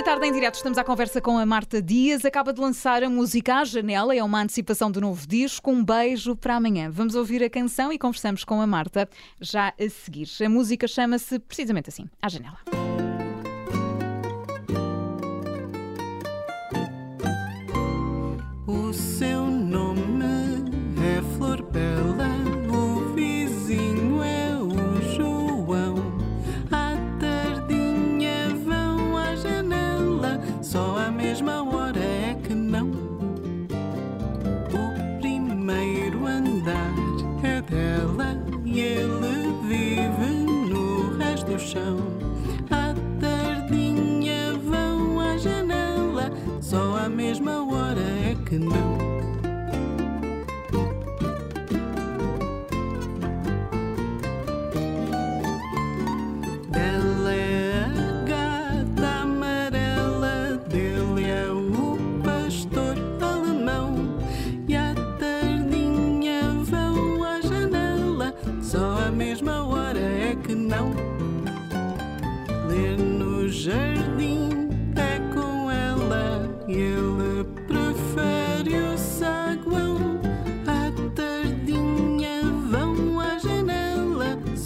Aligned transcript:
Na 0.00 0.04
tarde 0.04 0.26
em 0.26 0.32
direto 0.32 0.54
estamos 0.54 0.78
à 0.78 0.82
conversa 0.82 1.20
com 1.20 1.36
a 1.36 1.44
Marta 1.44 1.82
Dias. 1.82 2.24
Acaba 2.24 2.54
de 2.54 2.60
lançar 2.60 3.04
a 3.04 3.10
música 3.10 3.56
à 3.56 3.64
janela, 3.66 4.16
é 4.16 4.24
uma 4.24 4.40
antecipação 4.40 4.90
do 4.90 4.98
novo 4.98 5.26
disco. 5.26 5.70
Um 5.70 5.84
beijo 5.84 6.34
para 6.34 6.56
amanhã. 6.56 6.90
Vamos 6.90 7.14
ouvir 7.14 7.44
a 7.44 7.50
canção 7.50 7.92
e 7.92 7.98
conversamos 7.98 8.42
com 8.42 8.62
a 8.62 8.66
Marta 8.66 9.06
já 9.38 9.74
a 9.78 9.88
seguir. 9.90 10.26
A 10.42 10.48
música 10.48 10.88
chama-se 10.88 11.38
precisamente 11.38 11.90
assim, 11.90 12.08
à 12.22 12.30
janela. 12.30 12.89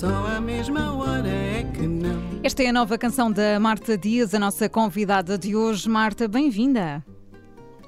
Só 0.05 0.37
à 0.37 0.41
mesma 0.41 0.93
hora 0.93 1.29
é 1.29 1.65
que 1.73 1.87
não. 1.87 2.23
Esta 2.43 2.63
é 2.63 2.69
a 2.69 2.73
nova 2.73 2.99
canção 2.99 3.33
da 3.33 3.59
Marta 3.59 3.97
Dias, 3.97 4.35
a 4.35 4.39
nossa 4.39 4.69
convidada 4.69 5.39
de 5.39 5.57
hoje. 5.57 5.89
Marta, 5.89 6.29
bem-vinda. 6.29 7.03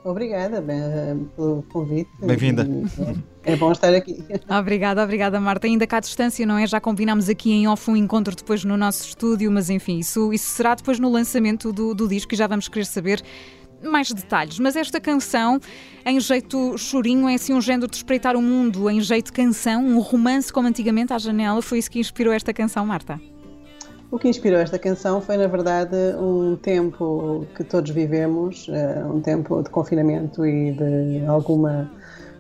Obrigada 0.02 0.60
bem, 0.62 1.28
pelo 1.36 1.62
convite. 1.64 2.08
Bem-vinda. 2.22 2.66
É 3.42 3.54
bom 3.54 3.70
estar 3.70 3.92
aqui. 3.92 4.24
Obrigada, 4.48 5.02
obrigada, 5.02 5.38
Marta. 5.38 5.66
Ainda 5.66 5.86
cá 5.86 5.98
à 5.98 6.00
distância, 6.00 6.46
não 6.46 6.56
é? 6.56 6.66
Já 6.66 6.80
combinámos 6.80 7.28
aqui 7.28 7.52
em 7.52 7.68
off 7.68 7.90
um 7.90 7.96
encontro 7.96 8.34
depois 8.34 8.64
no 8.64 8.76
nosso 8.76 9.06
estúdio, 9.06 9.50
mas 9.52 9.68
enfim, 9.68 9.98
isso, 9.98 10.32
isso 10.32 10.48
será 10.50 10.74
depois 10.74 10.98
no 10.98 11.10
lançamento 11.10 11.72
do, 11.72 11.94
do 11.94 12.08
disco 12.08 12.32
e 12.32 12.36
já 12.36 12.46
vamos 12.46 12.66
querer 12.66 12.86
saber 12.86 13.22
mais 13.82 14.12
detalhes. 14.12 14.58
Mas 14.58 14.76
esta 14.76 15.00
canção, 15.00 15.60
em 16.04 16.18
jeito 16.20 16.76
chorinho, 16.78 17.28
é 17.28 17.34
assim 17.34 17.54
um 17.54 17.60
género 17.60 17.90
de 17.90 17.96
espreitar 17.96 18.36
o 18.36 18.42
mundo, 18.42 18.88
em 18.90 19.00
jeito 19.00 19.32
canção, 19.32 19.84
um 19.84 19.98
romance 20.00 20.52
como 20.52 20.68
antigamente 20.68 21.12
à 21.12 21.18
janela. 21.18 21.62
Foi 21.62 21.78
isso 21.78 21.90
que 21.90 21.98
inspirou 21.98 22.32
esta 22.32 22.52
canção, 22.52 22.86
Marta? 22.86 23.20
O 24.10 24.18
que 24.18 24.28
inspirou 24.28 24.58
esta 24.60 24.78
canção 24.78 25.20
foi, 25.20 25.36
na 25.36 25.48
verdade, 25.48 25.96
um 26.18 26.56
tempo 26.56 27.44
que 27.56 27.64
todos 27.64 27.90
vivemos, 27.90 28.68
eh, 28.70 29.04
um 29.04 29.20
tempo 29.20 29.60
de 29.62 29.68
confinamento 29.68 30.46
e 30.46 30.72
de 30.72 31.26
alguma 31.26 31.90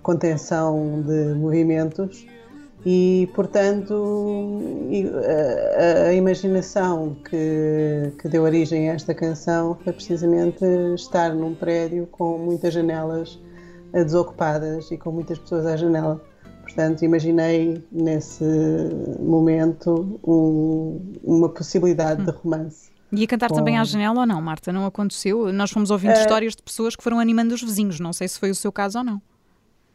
contenção 0.02 1.02
de 1.02 1.34
movimentos. 1.34 2.24
E, 2.84 3.28
portanto, 3.34 4.60
e, 4.90 5.08
a, 5.08 6.08
a 6.08 6.14
imaginação 6.14 7.16
que, 7.28 8.12
que 8.20 8.28
deu 8.28 8.42
origem 8.44 8.90
a 8.90 8.94
esta 8.94 9.12
canção 9.14 9.76
foi 9.82 9.92
precisamente 9.92 10.64
estar 10.94 11.34
num 11.34 11.54
prédio 11.54 12.06
com 12.12 12.38
muitas 12.38 12.72
janelas 12.72 13.40
eh, 13.92 14.04
desocupadas 14.04 14.90
e 14.92 14.96
com 14.98 15.10
muitas 15.10 15.38
pessoas 15.38 15.66
à 15.66 15.76
janela. 15.76 16.22
Portanto, 16.62 17.04
imaginei 17.04 17.82
nesse 17.90 18.44
momento 19.20 20.20
um- 20.24 21.00
uma 21.24 21.48
possibilidade 21.48 22.24
de 22.24 22.30
romance. 22.30 22.90
Ia 23.12 23.26
cantar 23.26 23.50
também 23.50 23.78
à 23.78 23.84
janela 23.84 24.20
ou 24.20 24.26
não, 24.26 24.42
Marta? 24.42 24.72
Não 24.72 24.84
aconteceu? 24.84 25.52
Nós 25.52 25.70
fomos 25.70 25.90
ouvindo 25.90 26.12
histórias 26.20 26.54
de 26.56 26.62
pessoas 26.62 26.94
que 26.96 27.02
foram 27.02 27.18
animando 27.20 27.54
os 27.54 27.62
vizinhos. 27.62 28.00
Não 28.00 28.12
sei 28.12 28.28
se 28.28 28.38
foi 28.38 28.50
o 28.50 28.54
seu 28.54 28.70
caso 28.72 28.98
ou 28.98 29.04
não. 29.04 29.22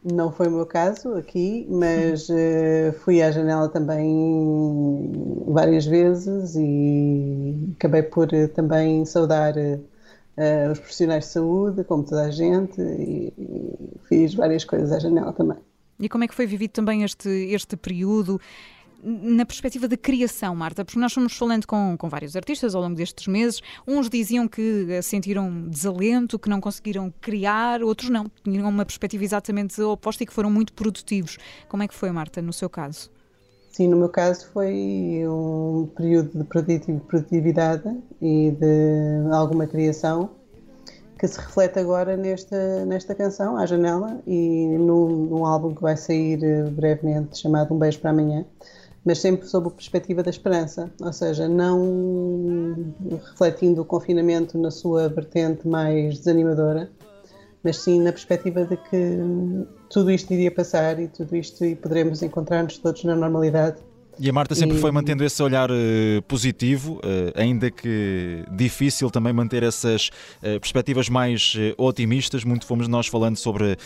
Não 0.04 0.32
foi 0.32 0.48
o 0.48 0.50
meu 0.50 0.66
caso 0.66 1.14
aqui, 1.14 1.64
mas 1.70 2.28
eh, 2.28 2.92
fui 3.04 3.22
à 3.22 3.30
janela 3.30 3.68
também 3.68 5.12
várias 5.46 5.86
vezes 5.86 6.56
e 6.56 7.72
acabei 7.76 8.02
por 8.02 8.32
eh, 8.34 8.48
também 8.48 9.04
saudar 9.04 9.54
eh, 9.56 9.78
os 10.72 10.80
profissionais 10.80 11.26
de 11.26 11.30
saúde, 11.30 11.84
como 11.84 12.02
toda 12.02 12.24
a 12.24 12.30
gente, 12.32 12.80
e, 12.80 13.32
e 13.38 13.78
fiz 14.08 14.34
várias 14.34 14.64
coisas 14.64 14.90
à 14.90 14.98
janela 14.98 15.32
também. 15.32 15.58
E 16.00 16.08
como 16.08 16.24
é 16.24 16.28
que 16.28 16.34
foi 16.34 16.46
vivido 16.46 16.72
também 16.72 17.04
este, 17.04 17.28
este 17.28 17.76
período 17.76 18.40
na 19.02 19.44
perspectiva 19.44 19.88
da 19.88 19.96
criação, 19.96 20.54
Marta? 20.54 20.84
Porque 20.84 20.98
nós 20.98 21.12
fomos 21.12 21.36
falando 21.36 21.66
com, 21.66 21.96
com 21.98 22.08
vários 22.08 22.36
artistas 22.36 22.74
ao 22.74 22.82
longo 22.82 22.94
destes 22.94 23.26
meses. 23.26 23.60
Uns 23.86 24.08
diziam 24.08 24.46
que 24.46 24.86
eh, 24.88 25.02
sentiram 25.02 25.68
desalento, 25.68 26.38
que 26.38 26.48
não 26.48 26.60
conseguiram 26.60 27.12
criar, 27.20 27.82
outros 27.82 28.10
não. 28.10 28.30
Tinham 28.44 28.68
uma 28.68 28.84
perspectiva 28.84 29.24
exatamente 29.24 29.80
oposta 29.82 30.22
e 30.22 30.26
que 30.26 30.32
foram 30.32 30.50
muito 30.50 30.72
produtivos. 30.72 31.38
Como 31.68 31.82
é 31.82 31.88
que 31.88 31.94
foi, 31.94 32.10
Marta, 32.12 32.40
no 32.40 32.52
seu 32.52 32.70
caso? 32.70 33.10
Sim, 33.72 33.88
no 33.88 33.96
meu 33.96 34.08
caso 34.08 34.46
foi 34.52 35.24
um 35.26 35.88
período 35.96 36.38
de 36.38 36.44
produtiv- 36.44 37.00
produtividade 37.08 37.90
e 38.20 38.50
de 38.50 39.34
alguma 39.34 39.66
criação 39.66 40.30
que 41.18 41.28
se 41.28 41.38
reflete 41.38 41.78
agora 41.78 42.16
nesta, 42.16 42.84
nesta 42.84 43.14
canção, 43.14 43.56
À 43.56 43.64
Janela, 43.64 44.20
e 44.26 44.76
num, 44.76 45.46
álbum 45.46 45.72
que 45.72 45.80
vai 45.80 45.96
sair 45.96 46.38
brevemente, 46.72 47.38
chamado 47.38 47.72
Um 47.72 47.78
Beijo 47.78 48.00
para 48.00 48.10
Amanhã, 48.10 48.44
mas 49.04 49.18
sempre 49.18 49.46
sob 49.46 49.68
a 49.68 49.70
perspectiva 49.70 50.22
da 50.22 50.30
esperança, 50.30 50.90
ou 51.00 51.12
seja, 51.12 51.48
não 51.48 52.94
refletindo 53.30 53.82
o 53.82 53.84
confinamento 53.84 54.56
na 54.56 54.70
sua 54.70 55.08
vertente 55.08 55.66
mais 55.66 56.18
desanimadora, 56.18 56.90
mas 57.64 57.78
sim 57.78 58.00
na 58.00 58.12
perspectiva 58.12 58.64
de 58.64 58.76
que 58.76 59.18
tudo 59.90 60.10
isto 60.10 60.32
iria 60.32 60.50
passar 60.50 60.98
e 61.00 61.08
tudo 61.08 61.36
isto 61.36 61.64
e 61.64 61.74
poderemos 61.74 62.22
encontrar-nos 62.22 62.78
todos 62.78 63.04
na 63.04 63.14
normalidade. 63.14 63.78
E 64.18 64.28
a 64.28 64.32
Marta 64.32 64.54
sempre 64.54 64.76
E- 64.76 64.80
foi 64.80 64.90
mantendo 64.90 65.24
esse 65.24 65.42
olhar 65.42 65.70
eh, 65.70 66.20
positivo, 66.28 67.00
eh, 67.02 67.32
ainda 67.34 67.70
que 67.70 68.44
difícil 68.52 69.10
também 69.10 69.32
manter 69.32 69.62
essas 69.62 70.10
eh, 70.42 70.58
perspectivas 70.58 71.08
mais 71.08 71.54
otimistas. 71.78 72.44
Muito 72.44 72.66
fomos 72.66 72.86
nós 72.88 73.06
falando 73.06 73.36
sobre 73.36 73.76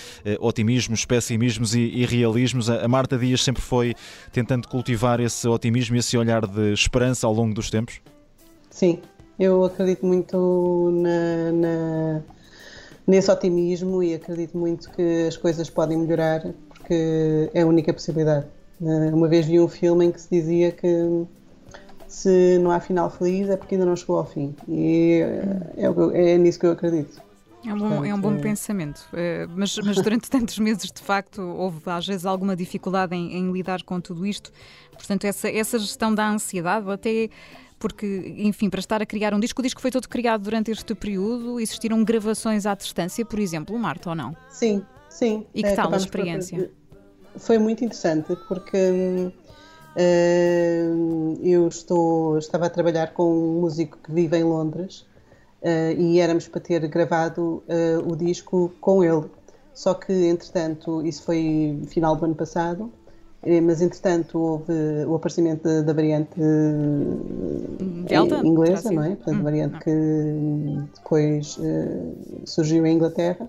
otimismos, 0.41 1.05
pessimismos 1.05 1.75
e, 1.75 1.81
e 1.81 2.05
realismos. 2.05 2.69
A, 2.69 2.85
a 2.85 2.89
Marta 2.89 3.17
Dias 3.17 3.43
sempre 3.43 3.63
foi 3.63 3.95
tentando 4.33 4.69
cultivar 4.69 5.21
esse 5.21 5.47
otimismo 5.49 5.97
e 5.97 6.01
esse 6.01 6.17
olhar 6.19 6.47
de 6.47 6.73
esperança 6.73 7.27
ao 7.27 7.33
longo 7.33 7.55
dos 7.55 7.71
tempos. 7.71 8.01
Sim, 8.71 8.99
eu 9.39 9.65
acredito 9.65 10.05
muito 10.05 10.91
na, 10.93 11.53
na- 11.53 12.23
nesse 13.07 13.31
otimismo 13.31 14.03
e 14.03 14.15
acredito 14.15 14.59
muito 14.59 14.91
que 14.91 15.27
as 15.29 15.37
coisas 15.37 15.71
podem 15.71 15.97
melhorar 15.97 16.43
porque 16.69 17.49
é 17.55 17.63
a 17.63 17.67
única 17.67 17.93
possibilidade. 17.93 18.47
Eh, 18.81 19.15
Uma 19.15 19.28
vez 19.28 19.47
vi 19.47 19.59
um 19.61 19.69
filme 19.69 20.07
em 20.07 20.13
que 20.13 20.21
se 20.21 20.28
dizia 20.31 20.71
que 20.73 20.87
se 22.09 22.59
não 22.59 22.71
há 22.71 22.81
final 22.81 23.11
feliz 23.11 23.49
é 23.49 23.57
porque 23.57 23.75
ainda 23.75 23.84
não 23.87 23.97
chegou 23.97 24.19
ao 24.19 24.27
fim 24.27 24.55
e 24.69 25.21
eh, 25.23 25.73
é, 25.78 25.87
eu- 25.87 26.11
é 26.13 26.39
nisso 26.39 26.59
que 26.61 26.67
eu 26.67 26.73
acredito. 26.73 27.21
É 27.67 27.75
um 27.75 27.78
bom, 27.78 28.05
é 28.05 28.15
um 28.15 28.21
bom 28.21 28.21
Portanto, 28.23 28.43
pensamento. 28.43 29.09
Eh, 29.13 29.47
mas, 29.57 29.77
mas 29.78 29.97
durante 30.01 30.31
tantos 30.31 30.59
meses, 30.59 30.91
de 30.93 31.01
facto, 31.03 31.43
houve 31.43 31.81
às 31.87 32.07
vezes 32.07 32.25
alguma 32.25 32.55
dificuldade 32.55 33.15
em, 33.17 33.34
em 33.34 33.51
lidar 33.53 33.83
com 33.83 34.01
tudo 34.01 34.25
isto. 34.27 34.53
Portanto, 34.93 35.25
essa, 35.25 35.49
essa 35.51 35.79
gestão 35.79 36.15
da 36.15 36.29
ansiedade, 36.29 36.89
até 36.91 37.29
porque, 37.79 38.34
enfim, 38.39 38.71
para 38.71 38.81
estar 38.81 39.03
a 39.03 39.07
criar 39.07 39.34
um 39.34 39.41
disco, 39.41 39.61
o 39.61 39.65
disco 39.65 39.81
foi 39.81 39.91
todo 39.91 40.09
criado 40.09 40.43
durante 40.43 40.71
este 40.71 40.95
período, 40.95 41.59
existiram 41.61 42.03
gravações 42.05 42.67
à 42.67 42.75
distância, 42.75 43.25
por 43.25 43.39
exemplo, 43.39 43.77
Marta, 43.79 44.11
ou 44.11 44.15
não? 44.17 44.34
Sim, 44.49 44.83
sim. 45.11 45.45
E 45.55 45.63
que 45.63 45.69
Eh, 45.71 45.77
tal 45.77 45.93
a 45.93 45.97
experiência? 45.97 46.71
Foi 47.38 47.59
muito 47.59 47.84
interessante 47.84 48.36
porque 48.48 48.77
hum, 48.77 49.33
hum, 49.97 51.38
eu 51.42 51.68
estou, 51.68 52.38
estava 52.38 52.66
a 52.66 52.71
trabalhar 52.71 53.12
com 53.12 53.24
um 53.24 53.60
músico 53.60 53.98
que 54.03 54.12
vive 54.12 54.36
em 54.38 54.44
Londres 54.44 55.06
eh, 55.62 55.94
e 55.98 56.21
éramos 56.21 56.47
para 56.48 56.60
ter 56.60 56.86
gravado 56.86 57.62
eh, 57.68 57.98
o 57.98 58.15
disco 58.15 58.72
com 58.80 59.03
ele. 59.03 59.24
Só 59.74 59.94
que, 59.94 60.12
entretanto, 60.12 61.04
isso 61.04 61.22
foi 61.24 61.83
final 61.88 62.16
do 62.16 62.24
ano 62.24 62.34
passado, 62.34 62.91
Mas 63.62 63.80
entretanto 63.80 64.38
houve 64.38 64.72
o 65.06 65.15
aparecimento 65.15 65.62
da, 65.62 65.83
da 65.83 65.92
variante 65.92 66.34
Delta, 68.09 68.36
eh, 68.36 68.47
inglesa, 68.47 68.91
não 68.91 69.03
é? 69.03 69.09
sido? 69.10 69.16
Portanto, 69.16 69.41
Hum, 69.41 69.44
variante 69.44 69.72
não. 69.72 69.80
que 69.80 69.91
hum, 69.91 70.88
depois 70.94 71.59
surgiu 72.44 72.86
em 72.86 72.94
Inglaterra 72.97 73.48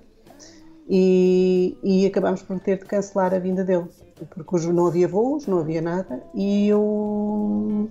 e, 0.90 1.78
e 1.84 2.06
acabámos 2.06 2.42
por 2.42 2.60
ter 2.60 2.80
de 2.80 2.86
cancelar 2.86 3.34
a 3.34 3.40
vinda 3.40 3.64
dele, 3.64 3.86
porque 4.30 4.68
não 4.68 4.88
havia 4.88 5.08
voos, 5.08 5.46
não 5.46 5.60
havia 5.60 5.82
nada, 5.82 6.24
e 6.34 6.68
eu 6.70 7.90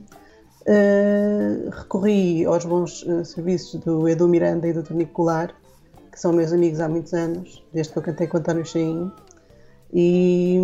eh, 0.66 1.68
recorri 1.70 2.44
aos 2.44 2.64
bons 2.64 3.04
eh, 3.06 3.22
serviços 3.22 3.80
do 3.80 4.08
Edu 4.08 4.26
Miranda 4.26 4.66
e 4.66 4.72
do 4.72 4.82
Tonico 4.82 5.12
Goulart, 5.12 5.54
que 6.10 6.18
são 6.18 6.32
meus 6.32 6.52
amigos 6.52 6.80
há 6.80 6.88
muitos 6.88 7.12
anos, 7.12 7.62
desde 7.72 7.92
que 7.92 7.98
eu 7.98 8.02
cantei 8.02 8.26
com 8.26 8.38
António 8.38 8.64
Chaim, 8.64 9.12
e, 9.92 10.58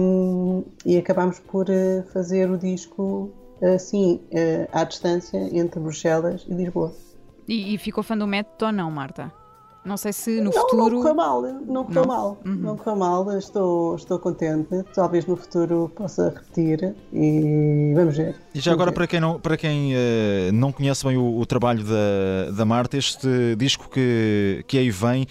e 0.84 0.96
acabámos 0.96 1.38
por 1.38 1.68
eh, 1.68 2.02
fazer 2.12 2.50
o 2.50 2.58
disco 2.58 3.30
assim, 3.62 4.20
à 4.72 4.82
distância, 4.82 5.38
entre 5.56 5.78
Bruxelas 5.78 6.44
e 6.48 6.52
Lisboa. 6.52 6.92
E, 7.46 7.72
e 7.72 7.78
ficou 7.78 8.02
fã 8.02 8.18
do 8.18 8.26
método 8.26 8.66
ou 8.66 8.72
não, 8.72 8.90
Marta? 8.90 9.32
Não 9.84 9.96
sei 9.96 10.12
se 10.12 10.38
no 10.38 10.44
não, 10.44 10.52
futuro. 10.52 10.90
não 10.94 10.98
correu 11.02 11.14
mal, 11.14 11.42
não 11.42 11.84
correu 11.84 12.02
Não? 12.02 12.06
mal, 12.06 12.38
Uhum. 12.46 12.54
não 12.54 12.76
correu 12.76 12.96
mal, 12.96 13.36
estou, 13.38 13.96
estou 13.96 14.16
contente, 14.20 14.84
talvez 14.94 15.26
no 15.26 15.36
futuro 15.36 15.90
possa 15.96 16.28
repetir 16.28 16.94
e 17.12 17.92
vamos 17.94 18.16
ver. 18.16 18.36
E 18.54 18.60
já 18.60 18.70
Vamos 18.70 18.80
agora, 18.80 18.90
ver. 18.90 18.94
para 18.94 19.06
quem 19.08 19.18
não, 19.20 19.40
para 19.40 19.56
quem, 19.56 19.92
eh, 19.92 20.50
não 20.52 20.70
conhece 20.70 21.04
bem 21.04 21.16
o, 21.16 21.36
o 21.36 21.44
trabalho 21.44 21.82
da, 21.84 22.52
da 22.56 22.64
Marta, 22.64 22.96
este 22.96 23.56
disco 23.56 23.88
que, 23.90 24.64
que 24.68 24.78
aí 24.78 24.88
vem, 24.90 25.26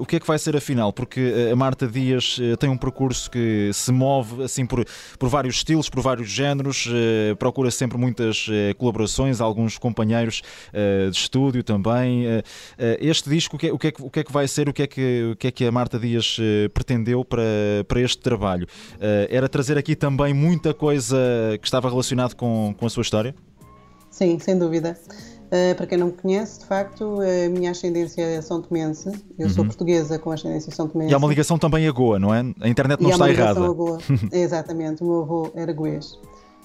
o 0.00 0.04
que 0.06 0.16
é 0.16 0.20
que 0.20 0.26
vai 0.26 0.38
ser 0.38 0.56
afinal? 0.56 0.92
Porque 0.92 1.20
eh, 1.20 1.50
a 1.52 1.56
Marta 1.56 1.86
Dias 1.86 2.38
eh, 2.40 2.56
tem 2.56 2.68
um 2.68 2.76
percurso 2.76 3.30
que 3.30 3.70
se 3.72 3.90
move 3.92 4.42
assim 4.42 4.66
por, 4.66 4.84
por 5.18 5.28
vários 5.28 5.56
estilos, 5.56 5.88
por 5.88 6.02
vários 6.02 6.28
géneros, 6.28 6.86
eh, 6.90 7.34
procura 7.36 7.70
sempre 7.70 7.96
muitas 7.98 8.46
eh, 8.50 8.74
colaborações, 8.74 9.40
alguns 9.40 9.78
companheiros 9.78 10.42
eh, 10.72 11.08
de 11.10 11.16
estúdio 11.16 11.62
também. 11.62 12.26
Eh, 12.26 12.42
eh, 12.78 12.98
este 13.00 13.28
disco, 13.30 13.56
o 13.56 13.58
que, 13.58 13.68
é, 13.68 13.72
o, 13.72 13.78
que 13.78 13.86
é, 13.88 13.92
que- 13.92 14.02
o 14.02 14.10
que 14.10 14.20
é 14.20 14.24
que 14.24 14.32
vai 14.32 14.46
ser? 14.48 14.68
O 14.68 14.72
que 14.72 14.82
é 14.82 14.86
que, 14.86 15.30
o 15.32 15.36
que, 15.36 15.46
é 15.46 15.50
que 15.50 15.64
a 15.64 15.72
Marta 15.72 15.98
Dias 15.98 16.36
eh, 16.40 16.68
pretendeu 16.68 17.24
para, 17.24 17.42
para 17.86 18.00
este 18.00 18.18
trabalho? 18.22 18.66
Eh, 19.00 19.28
era 19.30 19.48
trazer 19.48 19.78
aqui 19.78 19.96
também 19.96 20.34
muita 20.34 20.74
coisa 20.74 21.16
que 21.60 21.66
estava 21.66 21.88
relacionada 21.88 22.34
com, 22.34 22.74
com 22.78 22.86
a 22.86 22.90
sua 22.90 23.02
história? 23.02 23.34
Sim, 24.10 24.38
sem 24.38 24.58
dúvida. 24.58 24.98
Uh, 25.48 25.74
para 25.76 25.86
quem 25.86 25.96
não 25.96 26.08
me 26.08 26.12
conhece, 26.12 26.60
de 26.60 26.66
facto, 26.66 27.20
a 27.22 27.48
minha 27.48 27.70
ascendência 27.70 28.20
é 28.20 28.42
São 28.42 28.60
Tomense. 28.60 29.10
Eu 29.38 29.48
sou 29.48 29.64
portuguesa 29.64 30.18
com 30.18 30.30
ascendência 30.30 30.70
São 30.70 30.86
Tomense. 30.86 31.06
Uhum. 31.06 31.12
E 31.12 31.14
há 31.14 31.18
uma 31.18 31.28
ligação 31.28 31.58
também 31.58 31.88
a 31.88 31.90
Goa, 31.90 32.18
não 32.18 32.34
é? 32.34 32.40
A 32.60 32.68
internet 32.68 33.00
não 33.00 33.08
E 33.08 33.12
está 33.12 33.30
errada. 33.30 33.64
a 33.64 33.68
Goa. 33.70 33.98
Exatamente, 34.30 35.02
o 35.02 35.06
meu 35.06 35.22
avô 35.22 35.50
era 35.54 35.72
goês. 35.72 36.18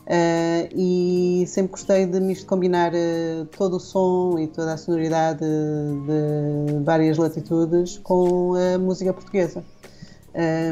Uh, 0.05 0.67
e 0.75 1.45
sempre 1.47 1.71
gostei 1.71 2.05
de 2.05 2.19
me 2.19 2.35
combinar 2.43 2.91
uh, 2.93 3.45
todo 3.57 3.77
o 3.77 3.79
som 3.79 4.37
e 4.37 4.47
toda 4.47 4.73
a 4.73 4.77
sonoridade 4.77 5.39
de 5.39 6.83
várias 6.83 7.17
latitudes 7.17 7.99
com 7.99 8.53
a 8.55 8.77
música 8.77 9.13
portuguesa. 9.13 9.63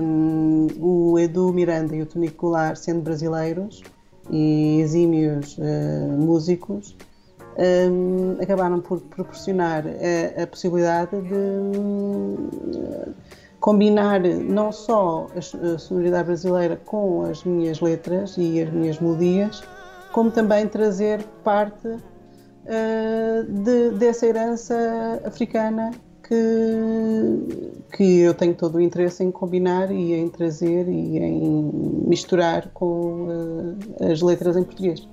Um, 0.03 0.67
o 0.81 1.17
Edu 1.17 1.53
Miranda 1.53 1.95
e 1.95 2.01
o 2.01 2.05
Tonico 2.05 2.47
Goulart, 2.47 2.75
sendo 2.75 3.01
brasileiros 3.01 3.81
e 4.29 4.81
exímios 4.81 5.57
músicos, 6.19 6.95
um, 7.61 8.37
acabaram 8.41 8.79
por 8.79 8.99
proporcionar 9.01 9.83
a, 9.87 10.43
a 10.43 10.47
possibilidade 10.47 11.21
de 11.21 11.33
hum, 11.33 12.49
combinar 13.59 14.19
não 14.21 14.71
só 14.71 15.27
a, 15.35 15.39
a 15.39 15.77
sonoridade 15.77 16.25
brasileira 16.25 16.75
com 16.85 17.23
as 17.23 17.43
minhas 17.43 17.79
letras 17.79 18.35
e 18.37 18.61
as 18.61 18.71
minhas 18.71 18.99
melodias, 18.99 19.63
como 20.11 20.31
também 20.31 20.67
trazer 20.67 21.23
parte 21.43 21.87
uh, 21.87 23.43
de- 23.63 23.91
dessa 23.91 24.25
herança 24.25 25.21
africana 25.23 25.91
que, 26.27 27.75
que 27.95 28.19
eu 28.21 28.33
tenho 28.33 28.55
todo 28.55 28.75
o 28.75 28.81
interesse 28.81 29.23
em 29.23 29.31
combinar 29.31 29.91
e 29.91 30.13
em 30.13 30.27
trazer 30.29 30.87
e 30.87 31.17
em 31.19 31.71
misturar 32.07 32.69
com 32.73 33.27
uh, 33.27 34.11
as 34.11 34.21
letras 34.21 34.57
em 34.57 34.63
português. 34.63 35.07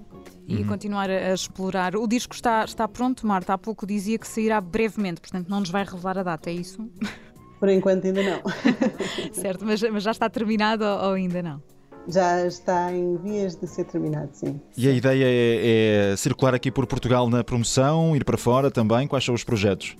E 0.48 0.64
continuar 0.64 1.10
a, 1.10 1.30
a 1.30 1.34
explorar. 1.34 1.94
O 1.94 2.06
disco 2.06 2.34
está, 2.34 2.64
está 2.64 2.88
pronto, 2.88 3.26
Marta. 3.26 3.52
Há 3.52 3.58
pouco 3.58 3.86
dizia 3.86 4.18
que 4.18 4.26
sairá 4.26 4.60
brevemente, 4.60 5.20
portanto 5.20 5.48
não 5.48 5.60
nos 5.60 5.70
vai 5.70 5.84
revelar 5.84 6.16
a 6.18 6.22
data, 6.22 6.48
é 6.48 6.54
isso? 6.54 6.88
Por 7.60 7.68
enquanto 7.68 8.06
ainda 8.06 8.22
não. 8.22 8.40
certo, 9.34 9.64
mas, 9.64 9.82
mas 9.82 10.02
já 10.02 10.12
está 10.12 10.30
terminado 10.30 10.84
ou, 10.84 11.08
ou 11.08 11.12
ainda 11.14 11.42
não? 11.42 11.60
Já 12.06 12.46
está 12.46 12.92
em 12.92 13.16
vias 13.18 13.56
de 13.56 13.66
ser 13.66 13.84
terminado, 13.84 14.30
sim. 14.32 14.60
E 14.76 14.88
a 14.88 14.92
ideia 14.92 15.24
é, 15.26 16.12
é 16.12 16.16
circular 16.16 16.54
aqui 16.54 16.70
por 16.70 16.86
Portugal 16.86 17.28
na 17.28 17.44
promoção, 17.44 18.16
ir 18.16 18.24
para 18.24 18.38
fora 18.38 18.70
também? 18.70 19.06
Quais 19.06 19.24
são 19.24 19.34
os 19.34 19.44
projetos? 19.44 19.96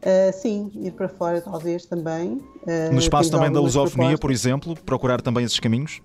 Uh, 0.00 0.32
sim, 0.34 0.70
ir 0.74 0.92
para 0.92 1.08
fora 1.08 1.40
talvez 1.40 1.86
também. 1.86 2.34
Uh, 2.34 2.92
No 2.92 2.98
espaço 2.98 3.30
também 3.30 3.50
da 3.50 3.58
lusofonia, 3.60 4.10
por 4.10 4.28
propostas. 4.28 4.46
exemplo, 4.46 4.76
procurar 4.84 5.22
também 5.22 5.44
esses 5.44 5.58
caminhos? 5.58 6.02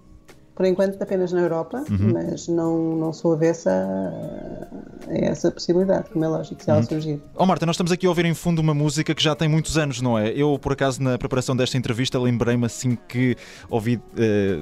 Por 0.60 0.66
enquanto 0.66 1.02
apenas 1.02 1.32
na 1.32 1.40
Europa, 1.40 1.86
Uhum. 1.90 2.12
mas 2.12 2.50
não, 2.50 2.94
não 2.98 3.14
sou 3.14 3.32
avessa 3.32 3.72
a, 3.72 5.08
essa 5.10 5.50
possibilidade, 5.50 6.10
como 6.10 6.26
é 6.26 6.28
lógico, 6.28 6.56
Uhum. 6.56 6.66
se 6.66 6.70
ela 6.70 6.84
surgir. 6.84 7.22
Ó 7.34 7.46
Marta, 7.46 7.66
nós 7.66 7.76
estamos 7.76 7.94
aqui 7.94 8.06
a 8.06 8.10
ouvir 8.10 8.26
em 8.26 8.34
fundo 8.34 8.60
uma 8.60 8.74
música 8.74 9.16
que 9.16 9.24
já 9.24 9.34
tem 9.34 9.48
muitos 9.48 9.78
anos, 9.78 10.02
não 10.02 10.20
é? 10.20 10.32
Eu, 10.32 10.60
por 10.60 10.74
acaso, 10.74 11.02
na 11.02 11.18
preparação 11.18 11.56
desta 11.56 11.78
entrevista, 11.78 12.20
lembrei-me 12.20 12.66
assim 12.66 12.98
que 13.08 13.38
ouvi, 13.70 14.02
eh, 14.18 14.60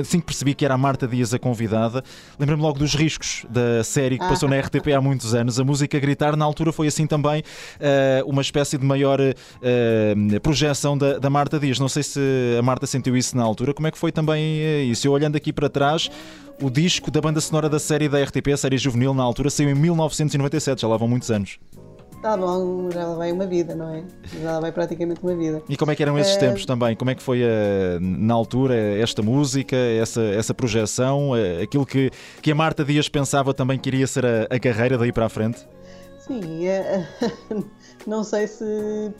assim 0.00 0.20
que 0.20 0.24
percebi 0.24 0.54
que 0.54 0.64
era 0.64 0.72
a 0.72 0.78
Marta 0.78 1.06
Dias 1.06 1.34
a 1.34 1.38
convidada, 1.38 2.02
lembrei-me 2.40 2.62
logo 2.62 2.78
dos 2.78 2.94
riscos 2.94 3.44
da 3.50 3.84
série 3.84 4.16
que 4.18 4.24
Ah. 4.24 4.28
passou 4.30 4.48
na 4.48 4.56
RTP 4.56 4.94
há 4.94 5.02
muitos 5.02 5.34
anos. 5.34 5.60
A 5.60 5.64
música 5.64 5.98
Gritar, 6.00 6.34
na 6.34 6.46
altura, 6.46 6.72
foi 6.72 6.86
assim 6.86 7.06
também 7.06 7.42
eh, 7.78 8.22
uma 8.26 8.40
espécie 8.40 8.78
de 8.78 8.86
maior 8.86 9.20
eh, 9.20 10.14
projeção 10.42 10.96
da, 10.96 11.18
da 11.18 11.28
Marta 11.28 11.58
Dias. 11.60 11.78
Não 11.78 11.90
sei 11.90 12.02
se 12.02 12.20
a 12.58 12.62
Marta 12.62 12.86
sentiu 12.86 13.14
isso 13.14 13.36
na 13.36 13.42
altura. 13.42 13.74
Como 13.74 13.86
é 13.86 13.90
que 13.90 13.98
foi 13.98 14.10
também 14.10 14.90
isso? 14.90 15.06
Eu 15.06 15.14
olhando 15.26 15.36
aqui 15.36 15.52
para 15.52 15.68
trás. 15.68 16.08
O 16.62 16.70
disco 16.70 17.10
da 17.10 17.20
banda 17.20 17.40
sonora 17.40 17.68
da 17.68 17.78
série 17.78 18.08
da 18.08 18.22
RTP, 18.22 18.48
a 18.52 18.56
série 18.56 18.78
juvenil, 18.78 19.12
na 19.12 19.22
altura, 19.22 19.50
saiu 19.50 19.68
em 19.70 19.74
1997, 19.74 20.80
já 20.82 20.88
lá 20.88 20.96
vão 20.96 21.06
muitos 21.08 21.30
anos. 21.30 21.58
Tá 22.22 22.34
bom, 22.34 22.90
já 22.90 23.04
lá 23.06 23.14
vai 23.16 23.30
uma 23.30 23.46
vida, 23.46 23.74
não 23.74 23.90
é? 23.94 24.02
Já 24.42 24.52
lá 24.52 24.60
vai 24.60 24.72
praticamente 24.72 25.20
uma 25.22 25.34
vida. 25.36 25.62
E 25.68 25.76
como 25.76 25.90
é 25.90 25.94
que 25.94 26.02
eram 26.02 26.18
esses 26.18 26.34
Eh, 26.36 26.38
tempos 26.38 26.64
também? 26.64 26.96
Como 26.96 27.10
é 27.10 27.14
que 27.14 27.22
foi 27.22 27.40
eh, 27.42 27.98
na 28.00 28.32
altura 28.32 28.74
esta 28.74 29.20
música, 29.20 29.76
essa, 29.76 30.22
essa 30.22 30.54
projeção, 30.54 31.36
eh, 31.36 31.62
aquilo 31.62 31.84
que, 31.84 32.10
que 32.40 32.50
a 32.50 32.54
Marta 32.54 32.84
Dias 32.84 33.06
pensava 33.08 33.52
também 33.52 33.78
que 33.78 33.90
iria 33.90 34.06
ser 34.06 34.24
a, 34.24 34.46
a 34.50 34.58
carreira 34.58 34.96
daí 34.96 35.12
para 35.12 35.26
a 35.26 35.28
frente? 35.28 35.68
Sim, 36.20 36.66
é- 36.66 37.06
não 38.06 38.24
sei 38.24 38.46
se 38.48 38.64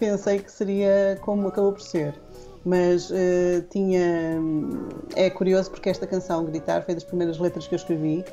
pensei 0.00 0.38
que 0.38 0.50
seria 0.50 1.18
como 1.20 1.46
acabou 1.48 1.72
por 1.72 1.82
ser, 1.82 2.14
mas 2.66 3.12
eh, 3.12 3.64
tinha. 3.70 4.40
É 5.14 5.30
curioso 5.30 5.70
porque 5.70 5.88
esta 5.88 6.04
canção, 6.04 6.44
Gritar, 6.44 6.84
foi 6.84 6.94
das 6.94 7.04
primeiras 7.04 7.38
letras 7.38 7.68
que 7.68 7.74
eu 7.74 7.76
escrevi 7.76 8.24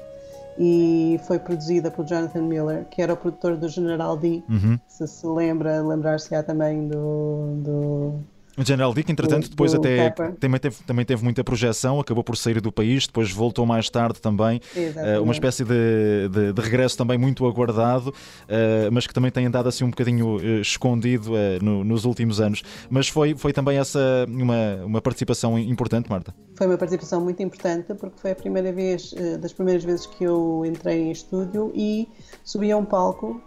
e 0.58 1.20
foi 1.28 1.38
produzida 1.38 1.92
por 1.92 2.04
Jonathan 2.04 2.42
Miller, 2.42 2.86
que 2.90 3.02
era 3.02 3.14
o 3.14 3.18
produtor 3.18 3.56
do 3.56 3.70
General 3.70 4.18
D. 4.18 4.44
Uhum. 4.50 4.80
Se 4.88 5.08
se 5.08 5.28
lembra, 5.28 5.84
lembrar-se-á 5.84 6.42
também 6.42 6.88
do, 6.88 7.56
do, 7.58 8.20
General 8.60 8.94
Dick, 8.94 9.12
entretanto, 9.12 9.50
depois 9.50 9.74
até 9.74 10.12
também 10.40 10.60
teve, 10.60 10.76
também 10.86 11.04
teve 11.06 11.24
muita 11.24 11.44
projeção, 11.44 12.00
acabou 12.00 12.24
por 12.24 12.38
sair 12.38 12.62
do 12.62 12.72
país, 12.72 13.08
depois 13.08 13.32
voltou 13.32 13.66
mais 13.66 13.90
tarde 13.90 14.22
também. 14.22 14.62
eh, 14.76 14.80
Exatamente. 14.84 15.20
uma 15.22 15.34
espécie 15.34 15.64
de, 15.64 16.30
de- 16.30 16.54
de 16.54 16.62
regresso 16.62 16.96
também 16.98 17.18
muito 17.18 17.48
aguardado, 17.48 18.14
eh, 18.48 18.90
mas 18.92 19.08
que 19.08 19.14
também 19.14 19.32
tem 19.32 19.46
andado 19.48 19.68
assim 19.70 19.84
um 19.84 19.90
bocadinho 19.90 20.40
eh, 20.40 20.62
escondido 20.62 21.32
no- 21.62 21.84
nos 21.84 22.06
últimos 22.06 22.40
anos. 22.40 22.62
Mas 22.90 23.08
foi, 23.08 23.34
foi 23.36 23.52
também 23.54 23.78
essa 23.80 24.00
uma, 24.28 24.86
uma 24.86 25.02
participação 25.02 25.58
importante, 25.58 26.10
Marta. 26.10 26.34
Foi 26.56 26.68
uma 26.68 26.78
participação 26.78 27.22
muito 27.22 27.42
importante 27.42 27.94
porque 27.96 28.20
foi 28.20 28.32
a 28.32 28.36
primeira 28.36 28.72
vez, 28.72 29.14
das 29.42 29.52
primeiras 29.52 29.84
vezes 29.84 30.06
que 30.06 30.24
eu 30.24 30.64
entrei 30.66 31.00
em 31.02 31.12
estúdio 31.12 31.72
e 31.74 32.08
subi 32.44 32.72
a 32.72 32.78
um 32.78 32.86
palco 32.86 33.42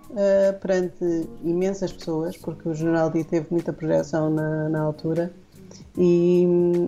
perante 0.61 1.29
imensas 1.45 1.93
pessoas, 1.93 2.37
porque 2.37 2.69
o 2.69 2.75
Jornal 2.75 3.11
D 3.11 3.23
teve 3.23 3.47
muita 3.51 3.73
projeção 3.73 4.31
na, 4.31 4.69
na 4.69 4.81
altura 4.81 4.96
e, 5.97 6.45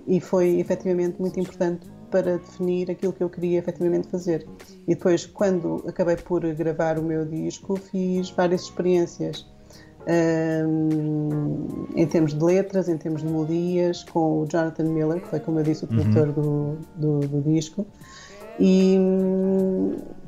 e 0.07 0.19
foi 0.19 0.59
efetivamente 0.59 1.19
muito 1.19 1.39
importante 1.39 1.87
para 2.09 2.37
definir 2.37 2.89
aquilo 2.89 3.13
que 3.13 3.23
eu 3.23 3.29
queria 3.29 3.59
efetivamente 3.59 4.07
fazer. 4.07 4.47
E 4.87 4.95
depois, 4.95 5.25
quando 5.25 5.83
acabei 5.87 6.15
por 6.15 6.41
gravar 6.53 6.97
o 6.97 7.03
meu 7.03 7.25
disco, 7.25 7.75
fiz 7.75 8.31
várias 8.31 8.63
experiências 8.63 9.45
hum, 10.67 11.85
em 11.95 12.07
termos 12.07 12.33
de 12.33 12.43
letras, 12.43 12.89
em 12.89 12.97
termos 12.97 13.21
de 13.21 13.27
melodias, 13.27 14.03
com 14.03 14.41
o 14.41 14.47
Jonathan 14.47 14.85
Miller, 14.85 15.21
que 15.21 15.27
foi, 15.27 15.39
como 15.39 15.59
eu 15.59 15.63
disse, 15.63 15.85
o 15.85 15.87
produtor 15.87 16.31
do, 16.31 16.77
do, 16.95 17.19
do 17.19 17.41
disco, 17.41 17.85
e, 18.59 18.97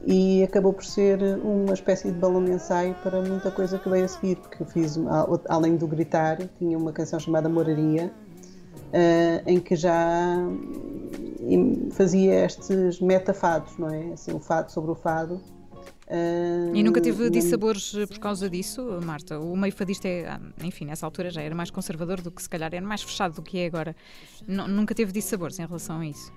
e 0.06 0.44
acabou 0.44 0.74
por 0.74 0.84
ser 0.84 1.22
uma 1.44 1.74
espécie 1.74 2.12
de 2.12 2.18
balão 2.18 2.44
de 2.44 2.52
ensaio 2.52 2.96
para 3.04 3.22
muita 3.22 3.52
coisa 3.52 3.78
que 3.78 3.90
veio 3.90 4.06
a 4.06 4.08
seguir, 4.08 4.38
porque 4.38 4.64
eu 4.64 4.68
fiz, 4.68 5.00
além 5.48 5.78
do 5.78 5.88
gritar, 5.88 6.38
tinha 6.58 6.78
uma 6.78 6.92
canção 6.92 7.20
chamada 7.20 7.48
Moraria, 7.48 8.12
eh, 8.94 9.44
em 9.46 9.60
que 9.60 9.76
já 9.76 10.38
e 11.42 11.90
fazia 11.92 12.46
estes 12.46 13.00
metafados, 13.00 13.78
não 13.78 13.90
é? 13.90 14.14
Assim, 14.14 14.34
o 14.34 14.40
fado 14.40 14.72
sobre 14.72 14.92
o 14.92 14.96
fado. 14.96 15.42
E 16.74 16.84
nunca 16.84 17.00
teve 17.00 17.30
dissabores 17.30 17.94
por 18.08 18.20
causa 18.20 18.50
disso, 18.50 19.00
Marta? 19.04 19.40
O 19.40 19.56
meio 19.56 19.74
fadista 19.74 20.08
é, 20.10 20.28
ah, 20.28 20.42
enfim, 20.62 20.86
nessa 20.86 21.06
altura 21.06 21.30
já 21.30 21.42
era 21.42 21.56
mais 21.56 21.72
conservador 21.72 22.20
do 22.22 22.30
que 22.30 22.42
se 22.42 22.50
calhar 22.50 22.74
era 22.74 22.86
mais 22.86 23.02
fechado 23.02 23.36
do 23.36 23.42
que 23.42 23.60
é 23.60 23.66
agora. 23.66 23.96
N 24.46 24.68
nunca 24.68 24.94
teve 24.94 25.14
dissabores 25.14 25.58
em 25.58 25.66
relação 25.66 26.00
a 26.00 26.06
isso? 26.06 26.32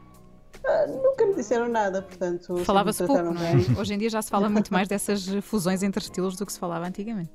Ah, 0.65 0.87
nunca 0.87 1.27
me 1.27 1.35
disseram 1.35 1.69
nada, 1.69 2.03
portanto. 2.03 2.57
Falava-se 2.59 3.05
pouco, 3.05 3.23
não 3.23 3.33
é? 3.33 3.81
Hoje 3.81 3.95
em 3.95 3.99
dia 3.99 4.11
já 4.11 4.23
se 4.23 4.31
fala 4.31 4.49
muito 4.49 4.73
mais 4.73 4.87
dessas 4.89 5.27
fusões 5.43 5.83
entre 5.83 6.03
estilos 6.03 6.37
do 6.37 6.47
que 6.47 6.53
se 6.53 6.59
falava 6.59 6.87
antigamente. 6.87 7.31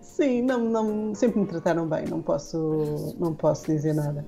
Sim, 0.00 0.42
não, 0.42 0.58
não, 0.58 1.14
sempre 1.14 1.40
me 1.40 1.46
trataram 1.46 1.88
bem, 1.88 2.04
não 2.06 2.20
posso, 2.20 3.16
não 3.18 3.34
posso 3.34 3.66
dizer 3.66 3.94
nada. 3.94 4.26